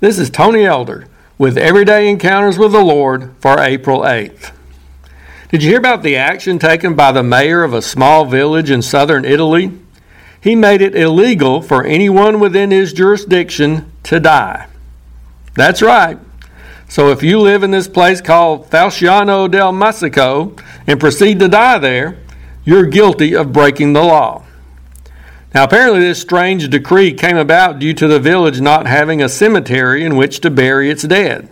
This 0.00 0.20
is 0.20 0.30
Tony 0.30 0.64
Elder 0.64 1.08
with 1.38 1.58
Everyday 1.58 2.08
Encounters 2.08 2.56
with 2.56 2.70
the 2.70 2.84
Lord 2.84 3.34
for 3.40 3.58
April 3.58 4.02
8th. 4.02 4.52
Did 5.50 5.64
you 5.64 5.70
hear 5.70 5.80
about 5.80 6.04
the 6.04 6.14
action 6.14 6.60
taken 6.60 6.94
by 6.94 7.10
the 7.10 7.24
mayor 7.24 7.64
of 7.64 7.74
a 7.74 7.82
small 7.82 8.24
village 8.24 8.70
in 8.70 8.80
southern 8.80 9.24
Italy? 9.24 9.72
He 10.40 10.54
made 10.54 10.82
it 10.82 10.94
illegal 10.94 11.62
for 11.62 11.82
anyone 11.82 12.38
within 12.38 12.70
his 12.70 12.92
jurisdiction 12.92 13.90
to 14.04 14.20
die. 14.20 14.68
That's 15.56 15.82
right. 15.82 16.20
So 16.88 17.10
if 17.10 17.24
you 17.24 17.40
live 17.40 17.64
in 17.64 17.72
this 17.72 17.88
place 17.88 18.20
called 18.20 18.70
Falciano 18.70 19.48
del 19.48 19.72
Massico 19.72 20.62
and 20.86 21.00
proceed 21.00 21.40
to 21.40 21.48
die 21.48 21.78
there, 21.78 22.18
you're 22.64 22.86
guilty 22.86 23.34
of 23.34 23.52
breaking 23.52 23.94
the 23.94 24.04
law. 24.04 24.44
Now, 25.54 25.64
apparently, 25.64 26.00
this 26.00 26.20
strange 26.20 26.68
decree 26.68 27.12
came 27.14 27.36
about 27.36 27.78
due 27.78 27.94
to 27.94 28.06
the 28.06 28.20
village 28.20 28.60
not 28.60 28.86
having 28.86 29.22
a 29.22 29.28
cemetery 29.28 30.04
in 30.04 30.16
which 30.16 30.40
to 30.40 30.50
bury 30.50 30.90
its 30.90 31.04
dead. 31.04 31.48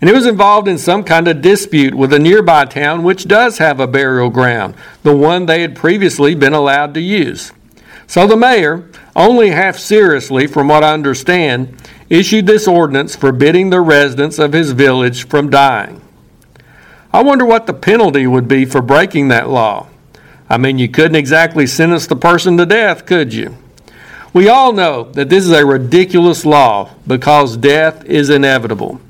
And 0.00 0.08
it 0.08 0.14
was 0.14 0.26
involved 0.26 0.68
in 0.68 0.78
some 0.78 1.04
kind 1.04 1.28
of 1.28 1.42
dispute 1.42 1.94
with 1.94 2.12
a 2.12 2.18
nearby 2.18 2.64
town 2.64 3.02
which 3.02 3.28
does 3.28 3.58
have 3.58 3.80
a 3.80 3.86
burial 3.86 4.30
ground, 4.30 4.74
the 5.02 5.16
one 5.16 5.46
they 5.46 5.62
had 5.62 5.76
previously 5.76 6.34
been 6.34 6.54
allowed 6.54 6.94
to 6.94 7.00
use. 7.00 7.52
So 8.06 8.26
the 8.26 8.36
mayor, 8.36 8.90
only 9.14 9.50
half 9.50 9.78
seriously 9.78 10.46
from 10.46 10.68
what 10.68 10.82
I 10.82 10.94
understand, 10.94 11.76
issued 12.08 12.46
this 12.46 12.66
ordinance 12.66 13.14
forbidding 13.14 13.70
the 13.70 13.80
residents 13.80 14.38
of 14.38 14.52
his 14.52 14.72
village 14.72 15.28
from 15.28 15.50
dying. 15.50 16.00
I 17.12 17.22
wonder 17.22 17.44
what 17.44 17.66
the 17.66 17.74
penalty 17.74 18.26
would 18.26 18.48
be 18.48 18.64
for 18.64 18.80
breaking 18.82 19.28
that 19.28 19.48
law. 19.48 19.89
I 20.50 20.58
mean, 20.58 20.78
you 20.78 20.88
couldn't 20.88 21.14
exactly 21.14 21.64
sentence 21.68 22.08
the 22.08 22.16
person 22.16 22.56
to 22.56 22.66
death, 22.66 23.06
could 23.06 23.32
you? 23.32 23.56
We 24.32 24.48
all 24.48 24.72
know 24.72 25.04
that 25.12 25.28
this 25.28 25.44
is 25.44 25.52
a 25.52 25.64
ridiculous 25.64 26.44
law 26.44 26.90
because 27.06 27.56
death 27.56 28.04
is 28.04 28.30
inevitable. 28.30 29.00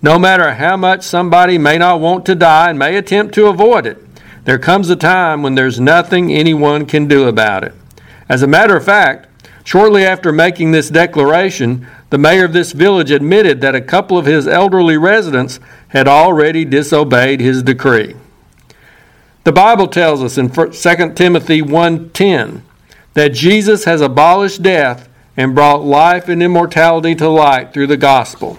No 0.00 0.18
matter 0.18 0.54
how 0.54 0.78
much 0.78 1.02
somebody 1.02 1.58
may 1.58 1.76
not 1.76 2.00
want 2.00 2.24
to 2.26 2.34
die 2.34 2.70
and 2.70 2.78
may 2.78 2.96
attempt 2.96 3.34
to 3.34 3.48
avoid 3.48 3.86
it, 3.86 3.98
there 4.44 4.58
comes 4.58 4.88
a 4.88 4.96
time 4.96 5.42
when 5.42 5.54
there's 5.54 5.78
nothing 5.78 6.32
anyone 6.32 6.86
can 6.86 7.06
do 7.06 7.28
about 7.28 7.62
it. 7.62 7.74
As 8.26 8.42
a 8.42 8.46
matter 8.46 8.76
of 8.76 8.84
fact, 8.84 9.28
shortly 9.64 10.04
after 10.04 10.32
making 10.32 10.72
this 10.72 10.88
declaration, 10.88 11.86
the 12.08 12.18
mayor 12.18 12.46
of 12.46 12.54
this 12.54 12.72
village 12.72 13.10
admitted 13.10 13.60
that 13.60 13.74
a 13.74 13.80
couple 13.82 14.16
of 14.16 14.24
his 14.24 14.48
elderly 14.48 14.96
residents 14.96 15.60
had 15.88 16.08
already 16.08 16.64
disobeyed 16.64 17.40
his 17.40 17.62
decree. 17.62 18.14
The 19.46 19.52
Bible 19.52 19.86
tells 19.86 20.24
us 20.24 20.38
in 20.38 20.48
2 20.48 21.14
Timothy 21.14 21.62
1:10 21.62 22.62
that 23.14 23.32
Jesus 23.32 23.84
has 23.84 24.00
abolished 24.00 24.60
death 24.60 25.08
and 25.36 25.54
brought 25.54 25.84
life 25.84 26.28
and 26.28 26.42
immortality 26.42 27.14
to 27.14 27.28
light 27.28 27.72
through 27.72 27.86
the 27.86 27.96
gospel. 27.96 28.58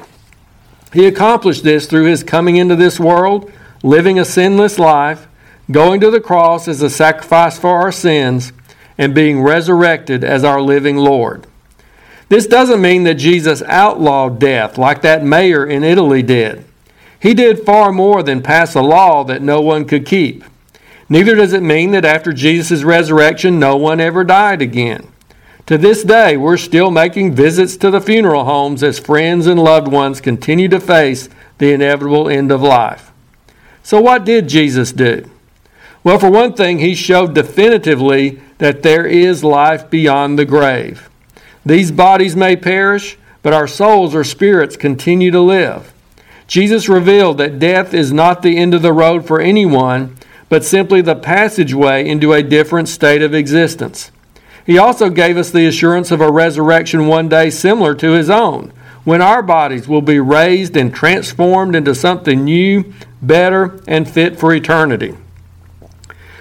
He 0.93 1.05
accomplished 1.05 1.65
this 1.65 1.87
through 1.87 2.05
his 2.05 2.23
coming 2.23 2.55
into 2.55 2.77
this 2.77 3.01
world, 3.01 3.51
living 3.83 4.17
a 4.17 4.23
sinless 4.23 4.79
life, 4.79 5.27
going 5.69 5.99
to 5.99 6.09
the 6.09 6.21
cross 6.21 6.69
as 6.69 6.81
a 6.81 6.89
sacrifice 6.89 7.57
for 7.57 7.81
our 7.81 7.91
sins, 7.91 8.53
and 8.97 9.13
being 9.13 9.41
resurrected 9.41 10.23
as 10.23 10.45
our 10.45 10.61
living 10.61 10.95
Lord. 10.95 11.47
This 12.29 12.47
doesn't 12.47 12.81
mean 12.81 13.03
that 13.03 13.15
Jesus 13.15 13.61
outlawed 13.63 14.39
death 14.39 14.77
like 14.77 15.01
that 15.01 15.21
mayor 15.21 15.65
in 15.65 15.83
Italy 15.83 16.21
did. 16.21 16.63
He 17.19 17.33
did 17.33 17.65
far 17.65 17.91
more 17.91 18.23
than 18.23 18.41
pass 18.41 18.73
a 18.73 18.81
law 18.81 19.25
that 19.25 19.41
no 19.41 19.59
one 19.59 19.83
could 19.83 20.05
keep. 20.05 20.45
Neither 21.09 21.35
does 21.35 21.53
it 21.53 21.63
mean 21.63 21.91
that 21.91 22.05
after 22.05 22.33
Jesus' 22.33 22.83
resurrection, 22.83 23.59
no 23.59 23.77
one 23.77 23.99
ever 23.99 24.23
died 24.23 24.61
again. 24.61 25.07
To 25.67 25.77
this 25.77 26.03
day, 26.03 26.37
we're 26.37 26.57
still 26.57 26.91
making 26.91 27.35
visits 27.35 27.75
to 27.77 27.91
the 27.91 28.01
funeral 28.01 28.45
homes 28.45 28.83
as 28.83 28.99
friends 28.99 29.47
and 29.47 29.59
loved 29.59 29.89
ones 29.89 30.21
continue 30.21 30.67
to 30.69 30.79
face 30.79 31.29
the 31.57 31.73
inevitable 31.73 32.29
end 32.29 32.51
of 32.51 32.61
life. 32.61 33.11
So, 33.83 34.01
what 34.01 34.25
did 34.25 34.49
Jesus 34.49 34.91
do? 34.91 35.29
Well, 36.03 36.19
for 36.19 36.29
one 36.29 36.53
thing, 36.53 36.79
he 36.79 36.95
showed 36.95 37.35
definitively 37.35 38.41
that 38.59 38.83
there 38.83 39.05
is 39.05 39.43
life 39.43 39.89
beyond 39.89 40.39
the 40.39 40.45
grave. 40.45 41.09
These 41.65 41.91
bodies 41.91 42.35
may 42.35 42.55
perish, 42.55 43.17
but 43.41 43.53
our 43.53 43.67
souls 43.67 44.15
or 44.15 44.23
spirits 44.23 44.77
continue 44.77 45.31
to 45.31 45.41
live. 45.41 45.93
Jesus 46.47 46.87
revealed 46.87 47.37
that 47.39 47.59
death 47.59 47.93
is 47.93 48.13
not 48.13 48.41
the 48.41 48.57
end 48.57 48.73
of 48.73 48.81
the 48.81 48.93
road 48.93 49.27
for 49.27 49.41
anyone, 49.41 50.16
but 50.49 50.63
simply 50.63 51.01
the 51.01 51.15
passageway 51.15 52.07
into 52.07 52.33
a 52.33 52.43
different 52.43 52.89
state 52.89 53.21
of 53.21 53.33
existence. 53.33 54.11
He 54.65 54.77
also 54.77 55.09
gave 55.09 55.37
us 55.37 55.49
the 55.49 55.65
assurance 55.65 56.11
of 56.11 56.21
a 56.21 56.31
resurrection 56.31 57.07
one 57.07 57.29
day 57.29 57.49
similar 57.49 57.95
to 57.95 58.11
his 58.11 58.29
own, 58.29 58.73
when 59.03 59.21
our 59.21 59.41
bodies 59.41 59.87
will 59.87 60.01
be 60.01 60.19
raised 60.19 60.75
and 60.75 60.93
transformed 60.93 61.75
into 61.75 61.95
something 61.95 62.43
new, 62.43 62.93
better, 63.21 63.79
and 63.87 64.09
fit 64.09 64.37
for 64.37 64.53
eternity. 64.53 65.15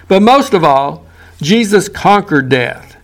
But 0.07 0.21
most 0.21 0.53
of 0.53 0.63
all, 0.63 1.05
Jesus 1.41 1.87
conquered 1.87 2.49
death. 2.49 2.97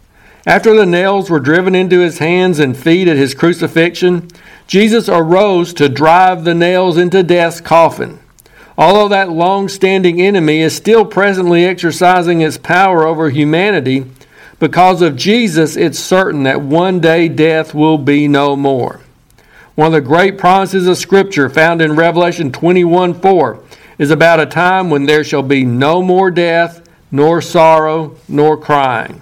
After 0.45 0.75
the 0.75 0.85
nails 0.85 1.29
were 1.29 1.39
driven 1.39 1.73
into 1.73 1.99
his 1.99 2.17
hands 2.17 2.59
and 2.59 2.75
feet 2.75 3.07
at 3.07 3.15
his 3.15 3.33
crucifixion, 3.33 4.27
Jesus 4.67 5.07
arose 5.07 5.73
to 5.75 5.87
drive 5.87 6.43
the 6.43 6.53
nails 6.53 6.97
into 6.97 7.23
death's 7.23 7.61
coffin. 7.61 8.19
Although 8.77 9.09
that 9.09 9.29
long 9.29 9.69
standing 9.69 10.21
enemy 10.21 10.61
is 10.61 10.75
still 10.75 11.05
presently 11.05 11.65
exercising 11.65 12.41
its 12.41 12.57
power 12.57 13.05
over 13.05 13.29
humanity, 13.29 14.05
because 14.59 15.01
of 15.01 15.15
Jesus, 15.15 15.75
it's 15.75 15.99
certain 15.99 16.43
that 16.43 16.61
one 16.61 16.99
day 16.99 17.27
death 17.27 17.73
will 17.73 17.97
be 17.97 18.27
no 18.27 18.55
more. 18.55 19.01
One 19.75 19.87
of 19.87 19.93
the 19.93 20.01
great 20.01 20.37
promises 20.37 20.87
of 20.87 20.97
Scripture 20.97 21.49
found 21.49 21.81
in 21.81 21.95
Revelation 21.95 22.51
21 22.51 23.19
4 23.19 23.59
is 23.97 24.11
about 24.11 24.39
a 24.39 24.45
time 24.45 24.89
when 24.89 25.05
there 25.05 25.23
shall 25.23 25.43
be 25.43 25.65
no 25.65 26.01
more 26.01 26.31
death, 26.31 26.87
nor 27.11 27.41
sorrow, 27.41 28.15
nor 28.27 28.57
crying. 28.57 29.21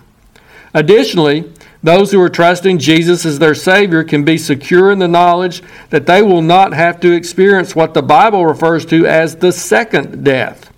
Additionally, 0.74 1.52
those 1.84 2.12
who 2.12 2.22
are 2.22 2.30
trusting 2.30 2.78
Jesus 2.78 3.26
as 3.26 3.40
their 3.40 3.56
Savior 3.56 4.04
can 4.04 4.24
be 4.24 4.38
secure 4.38 4.92
in 4.92 5.00
the 5.00 5.08
knowledge 5.08 5.64
that 5.90 6.06
they 6.06 6.22
will 6.22 6.44
not 6.44 6.74
have 6.74 7.00
to 7.00 7.12
experience 7.12 7.76
what 7.76 7.94
the 7.94 8.04
Bible 8.04 8.46
refers 8.46 8.86
to 8.88 9.08
as 9.08 9.38
the 9.38 9.52
second 9.52 10.24
death, 10.24 10.72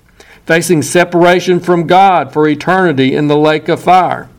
facing 0.46 0.82
separation 0.82 1.60
from 1.60 1.88
God 1.88 2.32
for 2.32 2.48
eternity 2.48 3.16
in 3.16 3.28
the 3.28 3.38
lake 3.38 3.68
of 3.68 3.84
fire. 3.84 4.30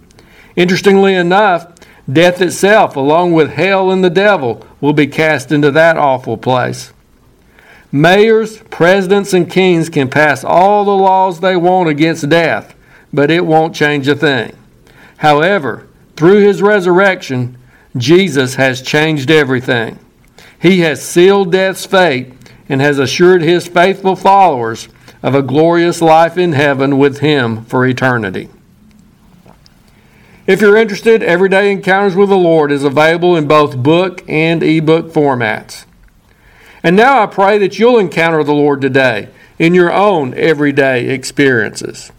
Interestingly 0.56 1.14
enough, 1.14 1.70
death 2.10 2.40
itself, 2.40 2.96
along 2.96 3.32
with 3.32 3.50
hell 3.50 3.90
and 3.90 4.02
the 4.02 4.10
devil, 4.10 4.66
will 4.80 4.92
be 4.94 5.06
cast 5.06 5.52
into 5.52 5.70
that 5.72 5.98
awful 5.98 6.38
place. 6.38 6.92
Mayors, 7.92 8.58
presidents, 8.70 9.34
and 9.34 9.50
kings 9.50 9.88
can 9.88 10.08
pass 10.08 10.42
all 10.42 10.84
the 10.84 10.90
laws 10.90 11.40
they 11.40 11.56
want 11.56 11.88
against 11.88 12.28
death, 12.28 12.74
but 13.12 13.30
it 13.30 13.44
won't 13.44 13.74
change 13.74 14.08
a 14.08 14.16
thing. 14.16 14.56
However, 15.18 15.86
through 16.16 16.40
his 16.40 16.62
resurrection, 16.62 17.58
Jesus 17.96 18.54
has 18.56 18.82
changed 18.82 19.30
everything. 19.30 19.98
He 20.60 20.80
has 20.80 21.02
sealed 21.02 21.52
death's 21.52 21.86
fate 21.86 22.32
and 22.68 22.80
has 22.80 22.98
assured 22.98 23.42
his 23.42 23.66
faithful 23.66 24.16
followers 24.16 24.88
of 25.22 25.34
a 25.34 25.42
glorious 25.42 26.00
life 26.00 26.36
in 26.36 26.52
heaven 26.52 26.98
with 26.98 27.18
him 27.18 27.64
for 27.64 27.86
eternity. 27.86 28.48
If 30.46 30.60
you're 30.60 30.76
interested, 30.76 31.22
Everyday 31.22 31.72
Encounters 31.72 32.14
with 32.14 32.28
the 32.28 32.36
Lord 32.36 32.70
is 32.70 32.84
available 32.84 33.34
in 33.34 33.48
both 33.48 33.78
book 33.78 34.22
and 34.28 34.62
ebook 34.62 35.10
formats. 35.10 35.86
And 36.82 36.96
now 36.96 37.22
I 37.22 37.26
pray 37.26 37.56
that 37.58 37.78
you'll 37.78 37.98
encounter 37.98 38.44
the 38.44 38.52
Lord 38.52 38.82
today 38.82 39.30
in 39.58 39.72
your 39.72 39.90
own 39.90 40.34
everyday 40.34 41.08
experiences. 41.08 42.12